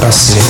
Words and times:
pra 0.00 0.10
ser. 0.10 0.40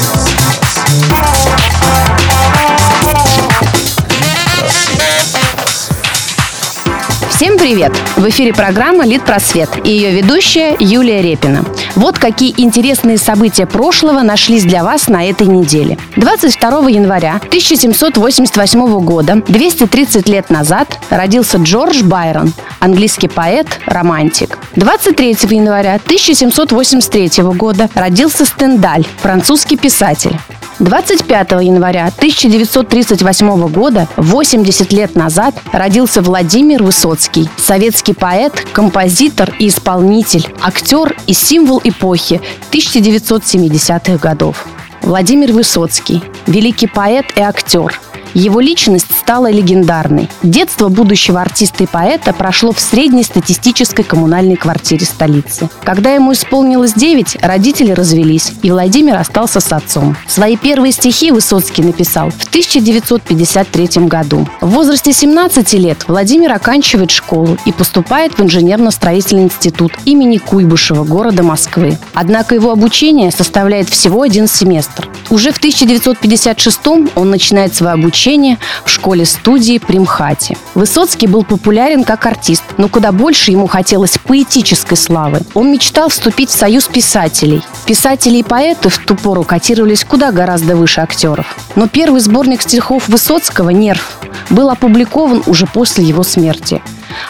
Всем 7.40 7.56
привет! 7.56 7.90
В 8.18 8.28
эфире 8.28 8.52
программа 8.52 9.06
«Лид 9.06 9.24
Просвет» 9.24 9.70
и 9.82 9.90
ее 9.90 10.10
ведущая 10.10 10.76
Юлия 10.78 11.22
Репина. 11.22 11.64
Вот 11.96 12.18
какие 12.18 12.52
интересные 12.58 13.16
события 13.16 13.64
прошлого 13.64 14.20
нашлись 14.20 14.64
для 14.64 14.84
вас 14.84 15.08
на 15.08 15.24
этой 15.24 15.46
неделе. 15.46 15.96
22 16.16 16.90
января 16.90 17.36
1788 17.36 19.00
года, 19.06 19.42
230 19.48 20.28
лет 20.28 20.50
назад, 20.50 20.98
родился 21.08 21.56
Джордж 21.56 22.02
Байрон, 22.02 22.52
английский 22.78 23.28
поэт, 23.28 23.68
романтик. 23.86 24.58
23 24.76 25.30
января 25.48 25.94
1783 25.94 27.42
года 27.54 27.88
родился 27.94 28.44
Стендаль, 28.44 29.06
французский 29.22 29.78
писатель. 29.78 30.36
25 30.80 31.52
января 31.62 32.06
1938 32.06 33.68
года, 33.68 34.08
80 34.16 34.92
лет 34.92 35.14
назад, 35.14 35.54
родился 35.72 36.22
Владимир 36.22 36.82
Высоцкий, 36.82 37.50
советский 37.58 38.14
поэт, 38.14 38.66
композитор 38.72 39.54
и 39.58 39.68
исполнитель, 39.68 40.46
актер 40.62 41.14
и 41.26 41.34
символ 41.34 41.82
эпохи 41.84 42.40
1970-х 42.72 44.16
годов. 44.16 44.66
Владимир 45.02 45.52
Высоцкий, 45.52 46.22
великий 46.46 46.86
поэт 46.86 47.26
и 47.36 47.40
актер– 47.40 48.00
его 48.34 48.60
личность 48.60 49.06
стала 49.18 49.50
легендарной. 49.50 50.28
Детство 50.42 50.88
будущего 50.88 51.40
артиста 51.40 51.84
и 51.84 51.86
поэта 51.86 52.32
прошло 52.32 52.72
в 52.72 52.80
средней 52.80 53.24
статистической 53.24 54.04
коммунальной 54.04 54.56
квартире 54.56 55.04
столицы. 55.06 55.68
Когда 55.82 56.14
ему 56.14 56.32
исполнилось 56.32 56.94
9, 56.94 57.38
родители 57.42 57.92
развелись, 57.92 58.52
и 58.62 58.70
Владимир 58.70 59.16
остался 59.16 59.60
с 59.60 59.72
отцом. 59.72 60.16
Свои 60.26 60.56
первые 60.56 60.92
стихи 60.92 61.30
Высоцкий 61.30 61.82
написал 61.82 62.30
в 62.30 62.48
1953 62.48 64.06
году. 64.06 64.48
В 64.60 64.68
возрасте 64.70 65.12
17 65.12 65.72
лет 65.74 66.04
Владимир 66.08 66.52
оканчивает 66.52 67.10
школу 67.10 67.56
и 67.64 67.72
поступает 67.72 68.38
в 68.38 68.42
инженерно-строительный 68.42 69.44
институт 69.44 69.92
имени 70.04 70.38
Куйбышева 70.38 71.04
города 71.04 71.42
Москвы. 71.42 71.98
Однако 72.14 72.54
его 72.54 72.70
обучение 72.70 73.30
составляет 73.30 73.88
всего 73.88 74.22
один 74.22 74.46
семестр. 74.48 75.08
Уже 75.30 75.52
в 75.52 75.58
1956 75.58 76.80
он 77.14 77.30
начинает 77.30 77.74
свое 77.74 77.94
обучение 77.94 78.58
в 78.84 78.90
школе-студии 78.90 79.78
при 79.78 80.00
МХАТе. 80.00 80.56
Высоцкий 80.74 81.28
был 81.28 81.44
популярен 81.44 82.02
как 82.02 82.26
артист, 82.26 82.64
но 82.78 82.88
куда 82.88 83.12
больше 83.12 83.52
ему 83.52 83.68
хотелось 83.68 84.18
поэтической 84.18 84.96
славы. 84.96 85.42
Он 85.54 85.70
мечтал 85.70 86.08
вступить 86.08 86.50
в 86.50 86.58
союз 86.58 86.88
писателей. 86.88 87.62
Писатели 87.86 88.38
и 88.38 88.42
поэты 88.42 88.88
в 88.88 88.98
ту 88.98 89.14
пору 89.14 89.44
котировались 89.44 90.04
куда 90.04 90.32
гораздо 90.32 90.74
выше 90.74 91.00
актеров. 91.00 91.56
Но 91.76 91.86
первый 91.86 92.20
сборник 92.20 92.62
стихов 92.62 93.08
Высоцкого 93.08 93.70
«Нерв» 93.70 94.18
был 94.50 94.68
опубликован 94.68 95.44
уже 95.46 95.66
после 95.66 96.04
его 96.04 96.24
смерти 96.24 96.82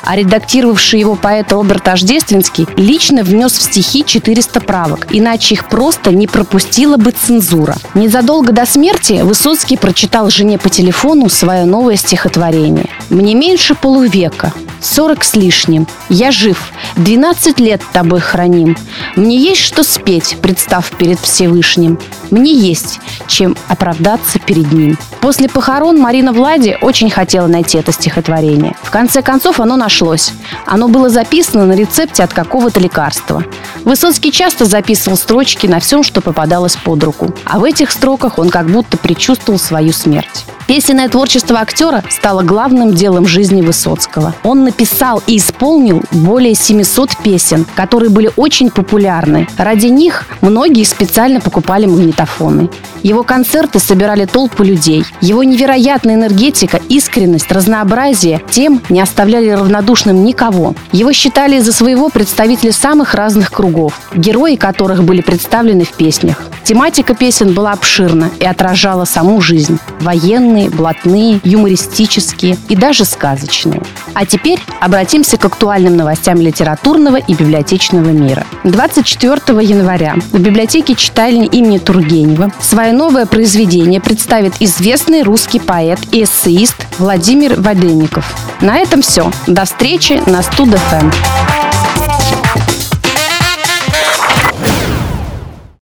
а 0.03 0.17
редактировавший 0.17 1.01
его 1.01 1.15
поэт 1.15 1.53
Роберт 1.53 1.89
Ождественский 1.89 2.67
лично 2.77 3.23
внес 3.23 3.53
в 3.53 3.63
стихи 3.63 4.05
400 4.05 4.61
правок, 4.61 5.07
иначе 5.11 5.55
их 5.55 5.69
просто 5.69 6.13
не 6.13 6.27
пропустила 6.27 6.97
бы 6.97 7.13
цензура. 7.13 7.77
Незадолго 7.95 8.53
до 8.53 8.67
смерти 8.67 9.21
Высоцкий 9.23 9.77
прочитал 9.77 10.31
жене 10.31 10.59
по 10.59 10.69
телефону 10.69 11.29
свое 11.29 11.65
новое 11.65 11.97
стихотворение. 11.97 12.89
«Мне 13.09 13.35
меньше 13.35 13.75
полувека, 13.75 14.53
сорок 14.81 15.25
с 15.25 15.35
лишним. 15.35 15.87
Я 16.09 16.31
жив, 16.31 16.73
двенадцать 16.97 17.61
лет 17.61 17.83
тобой 17.93 18.21
храним. 18.21 18.77
Мне 19.17 19.37
есть 19.37 19.61
что 19.61 19.83
спеть, 19.83 20.37
представ 20.41 20.91
перед 20.97 21.21
Всевышним. 21.21 21.99
Мне 22.31 22.53
есть, 22.53 23.01
чем 23.27 23.57
оправдаться 23.69 24.39
перед 24.39 24.73
ним. 24.73 24.99
После 25.21 25.49
похорон 25.49 25.99
Марина 25.99 26.33
Влади 26.33 26.79
очень 26.81 27.11
хотела 27.11 27.47
найти 27.47 27.79
это 27.79 27.93
стихотворение. 27.93 28.75
В 28.83 28.91
конце 28.91 29.23
концов 29.23 29.61
оно 29.61 29.77
нашлось. 29.77 30.33
Оно 30.65 30.89
было 30.89 31.11
записано 31.11 31.67
на 31.67 31.73
рецепте 31.73 32.23
от 32.23 32.33
какого-то 32.33 32.81
лекарства. 32.81 33.45
Высоцкий 33.85 34.33
часто 34.33 34.65
записывал 34.65 35.19
строчки 35.19 35.67
на 35.67 35.79
всем, 35.79 36.03
что 36.03 36.21
попадалось 36.21 36.77
под 36.77 37.05
руку. 37.05 37.35
А 37.45 37.59
в 37.59 37.65
этих 37.65 37.91
строках 37.91 38.39
он 38.39 38.49
как 38.49 38.67
будто 38.67 38.97
предчувствовал 38.97 39.59
свою 39.59 39.93
смерть. 39.93 40.47
Песенное 40.71 41.09
творчество 41.09 41.59
актера 41.59 42.05
стало 42.09 42.43
главным 42.43 42.95
делом 42.95 43.27
жизни 43.27 43.61
Высоцкого. 43.61 44.37
Он 44.45 44.63
написал 44.63 45.21
и 45.27 45.37
исполнил 45.39 46.01
более 46.13 46.55
700 46.55 47.17
песен, 47.25 47.67
которые 47.75 48.09
были 48.09 48.31
очень 48.37 48.71
популярны. 48.71 49.49
Ради 49.59 49.89
них 49.89 50.27
многие 50.43 50.85
специально 50.85 51.41
покупали 51.41 51.87
магнитофоны. 51.87 52.71
Его 53.03 53.25
концерты 53.25 53.81
собирали 53.81 54.27
толпы 54.27 54.65
людей. 54.65 55.05
Его 55.21 55.43
невероятная 55.43 56.15
энергетика, 56.15 56.81
искренность, 56.89 57.51
разнообразие 57.51 58.41
тем 58.51 58.81
не 58.91 59.01
оставляли 59.01 59.49
равнодушным 59.49 60.23
никого. 60.23 60.77
Его 60.93 61.13
считали 61.13 61.59
за 61.59 61.73
своего 61.73 62.11
представителя 62.11 62.71
самых 62.71 63.15
разных 63.15 63.51
кругов, 63.51 64.01
герои 64.15 64.55
которых 64.55 65.03
были 65.03 65.21
представлены 65.21 65.85
в 65.85 65.95
песнях. 65.95 66.45
Тематика 66.63 67.15
песен 67.15 67.53
была 67.53 67.73
обширна 67.73 68.31
и 68.39 68.45
отражала 68.45 69.05
саму 69.05 69.41
жизнь. 69.41 69.81
Военные, 70.01 70.60
блатные, 70.69 71.41
юмористические 71.45 72.57
и 72.69 72.77
даже 72.77 73.05
сказочные. 73.05 73.83
А 74.15 74.27
теперь 74.27 74.61
обратимся 74.81 75.37
к 75.37 75.45
актуальным 75.45 75.97
новостям 75.97 76.41
литературного 76.41 77.17
и 77.17 77.35
библиотечного 77.35 78.11
мира. 78.11 78.47
24 78.65 79.41
января 79.63 80.15
в 80.33 80.39
библиотеке 80.39 80.95
читальни 80.95 81.47
имени 81.47 81.79
Тургенева 81.79 82.53
свое 82.61 82.93
новое 82.93 83.27
произведение 83.27 84.01
представит 84.01 84.55
известный 84.61 85.23
русский 85.23 85.61
поэт 85.61 85.99
и 86.13 86.25
эссеист 86.25 86.87
Владимир 86.99 87.61
Воденников. 87.61 88.35
На 88.61 88.79
этом 88.79 89.03
все. 89.03 89.31
До 89.47 89.65
встречи 89.65 90.23
на 90.27 90.43
Студ-ФМ. 90.43 91.50